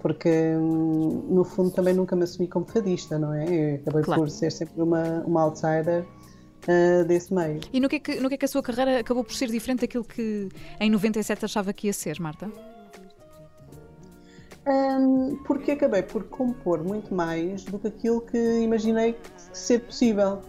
Porque, 0.00 0.28
hum, 0.56 1.26
no 1.28 1.44
fundo, 1.44 1.70
também 1.70 1.94
nunca 1.94 2.16
me 2.16 2.24
assumi 2.24 2.48
como 2.48 2.64
fadista, 2.66 3.18
não 3.18 3.34
é? 3.34 3.44
Eu 3.44 3.74
acabei 3.76 4.02
claro. 4.02 4.22
por 4.22 4.30
ser 4.30 4.50
sempre 4.50 4.82
uma, 4.82 5.22
uma 5.26 5.42
outsider 5.42 6.04
uh, 6.66 7.04
desse 7.04 7.32
meio. 7.32 7.60
E 7.72 7.80
no 7.80 7.88
que, 7.88 7.96
é 7.96 8.00
que, 8.00 8.20
no 8.20 8.28
que 8.28 8.34
é 8.34 8.38
que 8.38 8.44
a 8.44 8.48
sua 8.48 8.62
carreira 8.62 9.00
acabou 9.00 9.22
por 9.22 9.34
ser 9.34 9.50
diferente 9.50 9.80
daquilo 9.80 10.04
que 10.04 10.48
em 10.80 10.90
97 10.90 11.44
achava 11.44 11.72
que 11.72 11.86
ia 11.86 11.92
ser, 11.92 12.18
Marta? 12.18 12.50
Um, 14.66 15.36
porque 15.46 15.72
acabei 15.72 16.02
por 16.02 16.24
compor 16.24 16.84
muito 16.84 17.14
mais 17.14 17.64
do 17.64 17.78
que 17.78 17.88
aquilo 17.88 18.20
que 18.20 18.60
imaginei 18.60 19.16
ser 19.52 19.80
possível. 19.80 20.40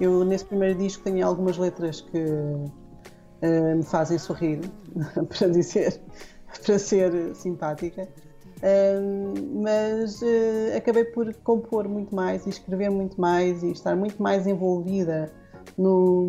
Eu, 0.00 0.24
nesse 0.24 0.44
primeiro 0.44 0.78
disco, 0.78 1.02
tenho 1.04 1.26
algumas 1.26 1.58
letras 1.58 2.00
que 2.00 2.18
uh, 2.18 3.76
me 3.76 3.82
fazem 3.82 4.16
sorrir, 4.18 4.60
para 5.28 5.48
dizer, 5.48 6.00
para 6.64 6.78
ser 6.78 7.34
simpática. 7.34 8.08
Uh, 8.58 9.62
mas 9.62 10.20
uh, 10.22 10.76
acabei 10.76 11.04
por 11.04 11.32
compor 11.34 11.86
muito 11.86 12.14
mais 12.14 12.46
e 12.46 12.48
escrever 12.48 12.90
muito 12.90 13.20
mais 13.20 13.62
e 13.62 13.70
estar 13.70 13.94
muito 13.94 14.20
mais 14.20 14.46
envolvida 14.46 15.32
no, 15.78 16.26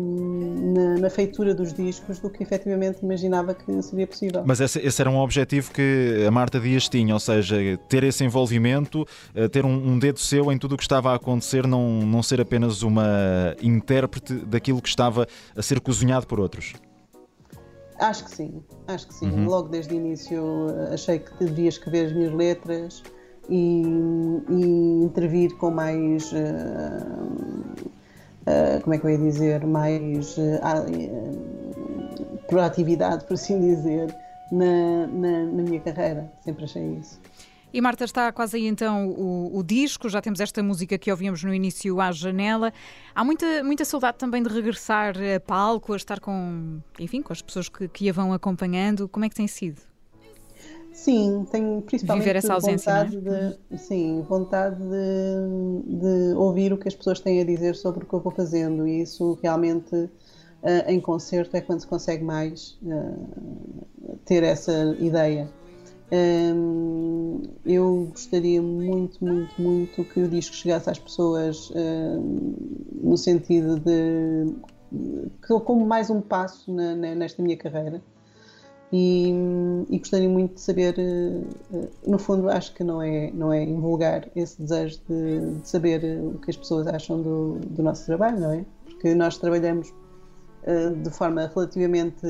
na, 0.72 1.00
na, 1.00 1.10
feitura 1.10 1.52
dos 1.52 1.74
discos 1.74 2.20
do 2.20 2.30
que 2.30 2.42
efetivamente 2.42 3.02
imaginava 3.02 3.52
que 3.52 3.82
seria 3.82 4.06
possível. 4.06 4.44
Mas 4.46 4.60
esse, 4.60 4.78
esse, 4.78 5.00
era 5.02 5.10
um 5.10 5.18
objetivo 5.18 5.72
que 5.72 6.24
a 6.26 6.30
Marta 6.30 6.60
Dias 6.60 6.88
tinha, 6.88 7.12
ou 7.12 7.18
seja, 7.18 7.56
ter 7.88 8.04
esse 8.04 8.22
envolvimento, 8.22 9.04
eh, 9.34 9.48
ter 9.48 9.66
um, 9.66 9.72
um 9.72 9.98
dedo 9.98 10.20
seu 10.20 10.52
em 10.52 10.58
tudo 10.58 10.76
o 10.76 10.76
que 10.76 10.84
estava 10.84 11.10
a 11.10 11.16
acontecer, 11.16 11.66
não, 11.66 12.00
não 12.02 12.22
ser 12.22 12.40
apenas 12.40 12.82
uma 12.82 13.04
intérprete 13.60 14.34
daquilo 14.34 14.80
que 14.80 14.88
estava 14.88 15.26
a 15.56 15.62
ser 15.62 15.80
cozinhado 15.80 16.28
por 16.28 16.38
outros. 16.38 16.74
Acho 17.98 18.24
que 18.24 18.30
sim, 18.30 18.62
acho 18.86 19.08
que 19.08 19.14
sim. 19.14 19.30
Uhum. 19.30 19.46
Logo 19.46 19.68
desde 19.68 19.92
o 19.92 19.96
início 19.96 20.68
eh, 20.70 20.94
achei 20.94 21.18
que 21.18 21.32
deveria 21.40 21.68
escrever 21.68 22.06
as 22.06 22.12
minhas 22.12 22.32
letras 22.32 23.02
e, 23.48 23.82
e 24.48 25.04
intervir 25.04 25.56
com 25.56 25.72
mais. 25.72 26.30
Uh, 26.32 27.98
uh, 28.46 28.80
como 28.82 28.94
é 28.94 28.98
que 28.98 29.06
eu 29.06 29.10
ia 29.10 29.18
dizer? 29.18 29.66
Mais 29.66 30.36
uh, 30.36 30.60
proatividade, 32.48 33.24
por 33.24 33.34
assim 33.34 33.60
dizer, 33.60 34.14
na, 34.50 35.06
na, 35.06 35.44
na 35.46 35.62
minha 35.62 35.80
carreira. 35.80 36.30
Sempre 36.40 36.64
achei 36.64 36.94
isso. 36.94 37.20
E 37.72 37.80
Marta, 37.80 38.04
está 38.04 38.32
quase 38.32 38.56
aí 38.56 38.66
então 38.66 39.08
o, 39.08 39.56
o, 39.56 39.62
disco, 39.62 40.08
já 40.08 40.20
temos 40.20 40.40
esta 40.40 40.60
música 40.60 40.98
que 40.98 41.08
ouvimos 41.08 41.44
no 41.44 41.54
início 41.54 42.00
à 42.00 42.10
janela. 42.10 42.72
Há 43.14 43.24
muita, 43.24 43.62
muita 43.62 43.84
saudade 43.84 44.18
também 44.18 44.42
de 44.42 44.48
regressar 44.48 45.14
a 45.16 45.38
palco, 45.38 45.92
a 45.92 45.96
estar 45.96 46.18
com, 46.18 46.80
enfim, 46.98 47.22
com 47.22 47.32
as 47.32 47.40
pessoas 47.40 47.68
que, 47.68 47.86
que 47.86 48.10
a 48.10 48.12
vão 48.12 48.32
acompanhando. 48.32 49.08
Como 49.08 49.24
é 49.24 49.28
que 49.28 49.36
tem 49.36 49.46
sido? 49.46 49.89
Sim, 50.92 51.46
tenho 51.50 51.82
principalmente 51.82 52.24
Viver 52.24 52.36
essa 52.36 52.54
ausência, 52.54 53.04
vontade, 53.04 53.28
é? 53.28 53.56
de, 53.70 53.78
sim, 53.78 54.24
vontade 54.28 54.76
de, 54.76 55.98
de, 55.98 56.34
ouvir 56.34 56.72
o 56.72 56.78
que 56.78 56.88
as 56.88 56.94
pessoas 56.94 57.20
têm 57.20 57.40
a 57.40 57.44
dizer 57.44 57.74
sobre 57.76 58.04
o 58.04 58.06
que 58.06 58.12
eu 58.12 58.20
vou 58.20 58.32
fazendo 58.32 58.86
e 58.86 59.00
isso 59.02 59.38
realmente 59.42 59.94
uh, 59.94 60.10
em 60.88 61.00
concerto 61.00 61.56
é 61.56 61.60
quando 61.60 61.80
se 61.80 61.86
consegue 61.86 62.24
mais 62.24 62.78
uh, 62.82 64.16
ter 64.24 64.42
essa 64.42 64.96
ideia. 64.98 65.48
Um, 66.12 67.42
eu 67.64 68.08
gostaria 68.10 68.60
muito, 68.60 69.24
muito, 69.24 69.62
muito 69.62 70.04
que 70.04 70.20
o 70.20 70.28
disco 70.28 70.56
chegasse 70.56 70.90
às 70.90 70.98
pessoas 70.98 71.70
uh, 71.70 73.00
no 73.00 73.16
sentido 73.16 73.78
de 73.78 74.52
como 75.64 75.86
mais 75.86 76.10
um 76.10 76.20
passo 76.20 76.72
na, 76.72 76.96
na, 76.96 77.14
nesta 77.14 77.40
minha 77.40 77.56
carreira. 77.56 78.02
E, 78.92 79.32
e, 79.88 79.98
gostaria 79.98 80.28
muito 80.28 80.54
de 80.54 80.60
saber, 80.60 80.96
no 82.04 82.18
fundo, 82.18 82.48
acho 82.50 82.74
que 82.74 82.82
não 82.82 83.00
é, 83.00 83.30
não 83.32 83.52
é 83.52 83.62
invulgar 83.62 84.28
esse 84.34 84.60
desejo 84.60 84.98
de, 85.08 85.60
de 85.60 85.68
saber 85.68 86.02
o 86.20 86.38
que 86.38 86.50
as 86.50 86.56
pessoas 86.56 86.88
acham 86.88 87.22
do, 87.22 87.60
do, 87.68 87.82
nosso 87.84 88.04
trabalho, 88.06 88.40
não 88.40 88.52
é? 88.52 88.64
Porque 88.84 89.14
nós 89.14 89.38
trabalhamos 89.38 89.94
de 91.04 91.10
forma 91.10 91.50
relativamente 91.54 92.26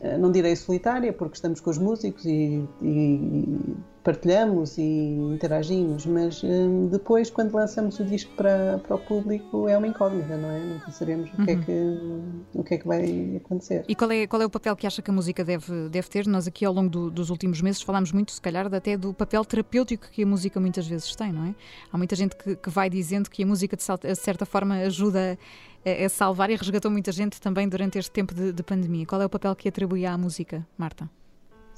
eh, 0.00 0.16
não 0.16 0.32
direi 0.32 0.56
solitária, 0.56 1.12
porque 1.12 1.34
estamos 1.34 1.60
com 1.60 1.70
os 1.70 1.78
músicos 1.78 2.24
e, 2.24 2.66
e 2.80 3.76
partilhamos 4.02 4.78
e 4.78 4.82
interagimos, 4.82 6.06
mas 6.06 6.42
um, 6.42 6.88
depois, 6.88 7.30
quando 7.30 7.52
lançamos 7.52 7.98
o 8.00 8.04
disco 8.04 8.32
para, 8.34 8.78
para 8.78 8.96
o 8.96 8.98
público, 8.98 9.68
é 9.68 9.76
uma 9.76 9.86
incógnita, 9.86 10.36
não 10.36 10.50
é? 10.50 10.58
Nunca 10.58 10.90
sabemos 10.90 11.30
o, 11.30 11.44
que 11.44 11.50
é 11.50 11.54
uhum. 11.54 11.62
que, 11.62 12.58
o 12.58 12.64
que 12.64 12.74
é 12.74 12.78
que 12.78 12.86
vai 12.86 13.36
acontecer. 13.36 13.84
E 13.86 13.94
qual 13.94 14.10
é, 14.10 14.26
qual 14.26 14.40
é 14.40 14.46
o 14.46 14.50
papel 14.50 14.74
que 14.74 14.86
acha 14.86 15.02
que 15.02 15.10
a 15.10 15.14
música 15.14 15.44
deve, 15.44 15.88
deve 15.90 16.08
ter? 16.08 16.26
Nós, 16.26 16.46
aqui 16.46 16.64
ao 16.64 16.72
longo 16.72 16.88
do, 16.88 17.10
dos 17.10 17.30
últimos 17.30 17.60
meses, 17.60 17.82
falámos 17.82 18.12
muito, 18.12 18.32
se 18.32 18.40
calhar, 18.40 18.72
até 18.72 18.96
do 18.96 19.12
papel 19.12 19.44
terapêutico 19.44 20.08
que 20.10 20.22
a 20.22 20.26
música 20.26 20.58
muitas 20.58 20.86
vezes 20.86 21.14
tem, 21.14 21.32
não 21.32 21.44
é? 21.44 21.54
Há 21.92 21.98
muita 21.98 22.16
gente 22.16 22.36
que, 22.36 22.56
que 22.56 22.70
vai 22.70 22.88
dizendo 22.88 23.28
que 23.28 23.42
a 23.42 23.46
música, 23.46 23.76
de 23.76 24.14
certa 24.16 24.46
forma, 24.46 24.76
ajuda 24.76 25.38
a, 25.84 26.04
a 26.06 26.08
salvar 26.08 26.48
e 26.50 26.56
resgatou 26.56 26.90
muita 26.90 27.12
gente 27.12 27.38
também 27.40 27.68
durante 27.68 27.98
este 27.98 28.10
tempo 28.10 28.34
de, 28.34 28.52
de 28.52 28.62
pandemia. 28.62 29.04
Qual 29.04 29.20
é 29.20 29.26
o 29.26 29.30
papel 29.30 29.54
que 29.54 29.68
atribui 29.68 30.06
à 30.06 30.16
música, 30.16 30.66
Marta? 30.78 31.08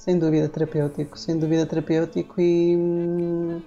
Sem 0.03 0.19
dúvida 0.19 0.49
terapêutico, 0.49 1.17
sem 1.17 1.39
dúvida 1.39 1.65
terapêutico 1.65 2.41
e 2.41 2.75
hum, 2.75 3.61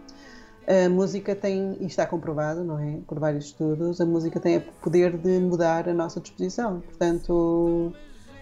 a 0.66 0.86
música 0.90 1.34
tem, 1.34 1.78
e 1.80 1.86
está 1.86 2.04
comprovado, 2.04 2.62
não 2.62 2.78
é, 2.78 2.98
por 3.06 3.18
vários 3.18 3.46
estudos, 3.46 4.02
a 4.02 4.04
música 4.04 4.38
tem 4.38 4.58
o 4.58 4.60
poder 4.82 5.16
de 5.16 5.38
mudar 5.40 5.88
a 5.88 5.94
nossa 5.94 6.20
disposição. 6.20 6.80
Portanto, 6.80 7.90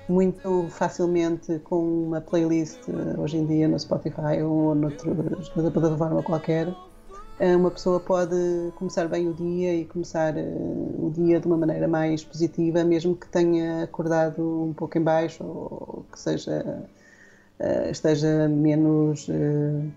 muito 0.09 0.67
facilmente 0.71 1.61
com 1.61 2.07
uma 2.07 2.21
playlist 2.21 2.81
hoje 3.17 3.37
em 3.37 3.47
dia 3.47 3.69
no 3.69 3.79
Spotify 3.79 4.43
ou 4.43 4.75
noutra 4.75 5.15
plataforma 5.71 6.21
qualquer, 6.21 6.75
eh, 7.39 7.55
uma 7.55 7.71
pessoa 7.71 8.01
pode 8.01 8.73
começar 8.75 9.07
bem 9.07 9.29
o 9.29 9.33
dia 9.33 9.73
e 9.73 9.85
começar 9.85 10.37
eh, 10.37 10.43
o 10.99 11.13
dia 11.15 11.39
de 11.39 11.47
uma 11.47 11.57
maneira 11.57 11.87
mais 11.87 12.25
positiva, 12.25 12.83
mesmo 12.83 13.15
que 13.15 13.29
tenha 13.29 13.85
acordado 13.85 14.65
um 14.65 14.73
pouco 14.73 14.99
em 14.99 15.01
baixo 15.01 15.45
ou 15.45 16.05
que 16.11 16.19
seja 16.19 16.89
uh, 17.65 17.91
esteja 17.91 18.49
menos, 18.49 19.27
uh, 19.29 19.91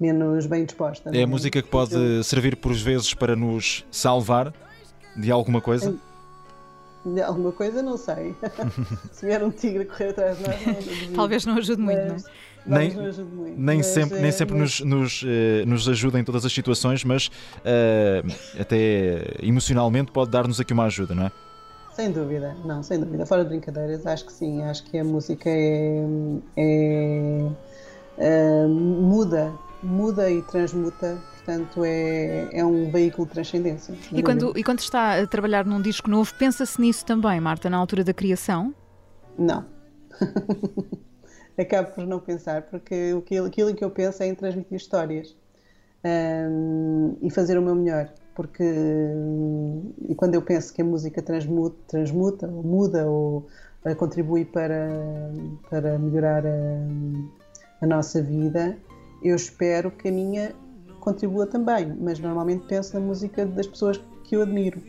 menos 0.00 0.46
bem 0.46 0.64
disposta. 0.64 1.10
É 1.10 1.18
a 1.18 1.22
é? 1.22 1.26
música 1.26 1.62
que 1.62 1.68
pode 1.68 1.94
Eu... 1.94 2.24
servir 2.24 2.56
por 2.56 2.72
vezes 2.72 3.14
para 3.14 3.36
nos 3.36 3.84
salvar 3.90 4.52
de 5.16 5.30
alguma 5.30 5.60
coisa? 5.60 5.94
De 7.04 7.20
alguma 7.20 7.52
coisa, 7.52 7.82
não 7.82 7.96
sei. 7.96 8.34
Se 9.12 9.26
vier 9.26 9.42
um 9.42 9.50
tigre 9.50 9.82
a 9.82 9.86
correr 9.86 10.10
atrás 10.10 10.38
de 10.38 10.44
nós, 10.44 11.08
não 11.08 11.14
Talvez 11.14 11.46
não 11.46 11.56
ajude 11.56 11.82
muito, 11.82 12.12
mas, 12.12 12.24
não 12.64 12.76
é? 12.76 12.80
Nem, 12.80 12.94
muito, 12.94 13.60
nem 13.60 13.76
mas, 13.78 13.86
sempre, 13.86 14.20
nem 14.20 14.32
sempre 14.32 14.56
mas... 14.56 14.80
nos, 14.80 14.88
nos, 14.88 15.22
uh, 15.22 15.26
nos 15.66 15.88
ajuda 15.88 16.20
em 16.20 16.24
todas 16.24 16.44
as 16.44 16.52
situações, 16.52 17.02
mas 17.02 17.26
uh, 17.26 18.60
até 18.60 19.34
emocionalmente 19.42 20.12
pode 20.12 20.30
dar-nos 20.30 20.60
aqui 20.60 20.72
uma 20.72 20.84
ajuda, 20.84 21.14
não 21.14 21.26
é? 21.26 21.32
Sem 21.92 22.10
dúvida, 22.10 22.56
não, 22.64 22.82
sem 22.82 22.98
dúvida. 22.98 23.26
Fora 23.26 23.42
de 23.42 23.50
brincadeiras, 23.50 24.06
acho 24.06 24.24
que 24.24 24.32
sim. 24.32 24.62
Acho 24.62 24.82
que 24.84 24.98
a 24.98 25.04
música 25.04 25.48
é, 25.50 26.02
é, 26.56 27.50
é 28.16 28.66
muda, 28.66 29.52
muda 29.82 30.30
e 30.30 30.40
transmuta. 30.42 31.18
Portanto, 31.36 31.84
é, 31.84 32.48
é 32.52 32.64
um 32.64 32.90
veículo 32.90 33.26
de 33.26 33.32
transcendência. 33.34 33.94
E 34.12 34.22
quando, 34.22 34.56
e 34.56 34.62
quando 34.62 34.78
está 34.78 35.20
a 35.20 35.26
trabalhar 35.26 35.66
num 35.66 35.82
disco 35.82 36.08
novo, 36.08 36.32
pensa-se 36.38 36.80
nisso 36.80 37.04
também, 37.04 37.40
Marta, 37.40 37.68
na 37.68 37.76
altura 37.76 38.04
da 38.04 38.14
criação? 38.14 38.72
Não. 39.36 39.64
Acabo 41.58 41.90
por 41.90 42.06
não 42.06 42.20
pensar, 42.20 42.62
porque 42.62 43.12
aquilo, 43.18 43.46
aquilo 43.46 43.74
que 43.74 43.84
eu 43.84 43.90
penso 43.90 44.22
é 44.22 44.26
em 44.26 44.34
transmitir 44.34 44.76
histórias 44.76 45.36
um, 46.04 47.16
e 47.20 47.30
fazer 47.30 47.58
o 47.58 47.62
meu 47.62 47.74
melhor 47.74 48.08
porque 48.34 48.64
e 50.08 50.14
quando 50.14 50.34
eu 50.34 50.42
penso 50.42 50.72
que 50.72 50.82
a 50.82 50.84
música 50.84 51.20
transmuta, 51.22 51.76
transmuta 51.88 52.46
ou 52.46 52.62
muda 52.62 53.06
ou 53.06 53.46
uh, 53.84 53.96
contribui 53.96 54.44
para, 54.44 54.88
para 55.68 55.98
melhorar 55.98 56.44
a, 56.46 56.78
a, 57.80 57.86
nossa 57.86 58.22
vida, 58.22 58.76
eu 59.22 59.36
espero 59.36 59.90
que 59.90 60.08
a 60.08 60.12
minha 60.12 60.54
contribua 61.00 61.46
também, 61.46 61.94
mas 62.00 62.18
normalmente 62.18 62.64
penso 62.66 62.94
na 62.94 63.00
música 63.04 63.44
das 63.44 63.66
pessoas 63.66 64.00
que 64.24 64.36
eu 64.36 64.42
admiro. 64.42 64.80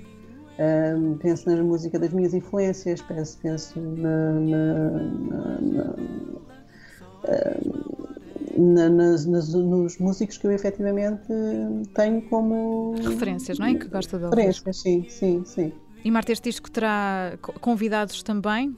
Penso 1.20 1.50
na 1.50 1.64
música 1.64 1.98
das 1.98 2.14
minhas 2.14 2.34
influências, 2.34 3.02
penso, 3.02 3.40
penso 3.42 3.80
na, 3.80 4.34
na, 4.34 5.62
na, 5.62 5.96
na, 8.58 8.90
nas, 8.90 9.26
nas, 9.26 9.54
nos 9.54 9.98
músicos 9.98 10.38
que 10.38 10.48
eu 10.48 10.52
efetivamente 10.52 11.28
tenho 11.94 12.22
como 12.30 12.96
referências, 12.96 13.60
não 13.60 13.68
é? 13.68 13.76
Que 13.76 13.88
gosta 13.88 14.18
de 14.18 14.26
ouvir. 14.26 14.38
Referências, 14.38 14.82
sim, 14.82 15.06
sim, 15.10 15.44
sim. 15.46 15.74
E 16.04 16.12
Marta, 16.12 16.32
este 16.32 16.50
disco 16.50 16.70
terá 16.70 17.38
convidados 17.62 18.22
também? 18.24 18.76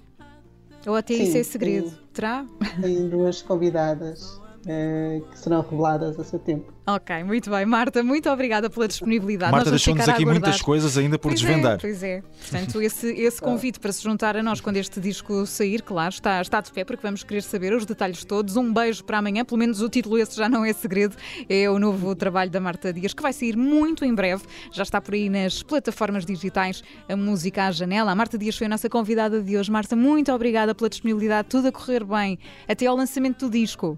Ou 0.85 0.95
até 0.95 1.15
sim, 1.15 1.23
isso 1.23 1.37
é 1.37 1.43
segredo? 1.43 1.89
Sim. 1.89 1.97
Terá? 2.13 2.45
Tem 2.81 3.09
duas 3.09 3.41
convidadas 3.41 4.39
eh, 4.67 5.21
que 5.31 5.39
serão 5.39 5.61
reveladas 5.61 6.19
a 6.19 6.23
seu 6.23 6.39
tempo. 6.39 6.73
Ok, 6.87 7.23
muito 7.23 7.49
bem. 7.49 7.65
Marta, 7.65 8.03
muito 8.03 8.29
obrigada 8.29 8.69
pela 8.69 8.87
disponibilidade. 8.87 9.51
Marta 9.51 9.71
deixou-nos 9.71 10.07
aqui 10.07 10.23
muitas 10.23 10.61
coisas 10.61 10.97
ainda 10.97 11.17
por 11.17 11.29
pois 11.29 11.39
desvendar. 11.39 11.75
É, 11.75 11.77
pois 11.77 12.03
é. 12.03 12.21
Portanto, 12.21 12.81
esse, 12.81 13.07
esse 13.11 13.41
convite 13.41 13.79
para 13.79 13.91
se 13.91 14.03
juntar 14.03 14.37
a 14.37 14.43
nós 14.43 14.61
quando 14.61 14.77
este 14.77 14.99
disco 14.99 15.47
sair, 15.47 15.81
claro, 15.81 16.13
está, 16.13 16.39
está 16.41 16.61
de 16.61 16.71
pé, 16.71 16.83
porque 16.83 17.01
vamos 17.01 17.23
querer 17.23 17.41
saber 17.41 17.73
os 17.73 17.85
detalhes 17.85 18.23
todos. 18.23 18.55
Um 18.55 18.71
beijo 18.71 19.03
para 19.03 19.17
amanhã, 19.17 19.43
pelo 19.43 19.57
menos 19.57 19.81
o 19.81 19.89
título 19.89 20.17
esse 20.17 20.37
já 20.37 20.47
não 20.47 20.63
é 20.63 20.73
segredo. 20.73 21.15
É 21.49 21.67
o 21.69 21.79
novo 21.79 22.15
trabalho 22.15 22.51
da 22.51 22.59
Marta 22.59 22.93
Dias, 22.93 23.15
que 23.15 23.21
vai 23.21 23.33
sair 23.33 23.57
muito 23.57 24.05
em 24.05 24.13
breve. 24.13 24.43
Já 24.71 24.83
está 24.83 25.01
por 25.01 25.15
aí 25.15 25.27
nas 25.27 25.63
plataformas 25.63 26.23
digitais, 26.23 26.83
a 27.09 27.15
música 27.15 27.65
à 27.65 27.71
janela. 27.71 28.11
A 28.11 28.15
Marta 28.15 28.37
Dias 28.37 28.57
foi 28.57 28.67
a 28.67 28.69
nossa 28.69 28.87
convidada 28.89 29.41
de 29.41 29.57
hoje. 29.57 29.71
Marta, 29.71 29.95
muito 29.95 30.31
obrigada 30.31 30.75
pela 30.75 30.89
disponibilidade, 30.89 31.49
tudo 31.49 31.67
a 31.67 31.71
correr 31.71 32.03
bem, 32.03 32.37
até 32.67 32.85
ao 32.85 32.95
lançamento 32.95 33.47
do 33.47 33.51
disco. 33.51 33.97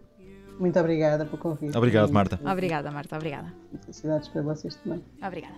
Muito 0.60 0.80
obrigada 0.80 1.26
pelo 1.26 1.38
convite. 1.38 1.78
Obrigado, 1.78 2.12
Marta. 2.12 2.40
Obrigada, 2.44 2.90
Marta. 2.92 3.16
Obrigada. 3.16 3.54
Felicidades 3.82 4.28
para 4.30 4.42
vocês 4.42 4.76
também. 4.76 5.04
Obrigada. 5.22 5.56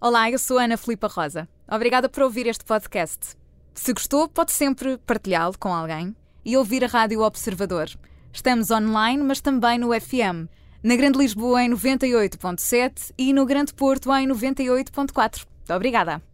Olá, 0.00 0.30
eu 0.30 0.38
sou 0.38 0.58
Ana 0.58 0.76
Filipa 0.76 1.06
Rosa. 1.08 1.48
Obrigada 1.66 2.10
por 2.10 2.24
ouvir 2.24 2.46
este 2.46 2.62
podcast. 2.62 3.34
Se 3.72 3.92
gostou, 3.92 4.28
pode 4.28 4.52
sempre 4.52 4.98
partilhá-lo 4.98 5.58
com 5.58 5.72
alguém 5.72 6.14
e 6.44 6.58
ouvir 6.58 6.84
a 6.84 6.88
Rádio 6.88 7.22
Observador. 7.22 7.88
Estamos 8.30 8.70
online, 8.70 9.22
mas 9.22 9.40
também 9.40 9.78
no 9.78 9.98
FM 9.98 10.46
na 10.84 10.96
Grande 10.96 11.16
Lisboa 11.16 11.62
em 11.62 11.70
98.7 11.70 13.14
e 13.16 13.32
no 13.32 13.46
Grande 13.46 13.72
Porto 13.72 14.14
em 14.14 14.28
98.4. 14.28 15.46
Obrigada. 15.74 16.33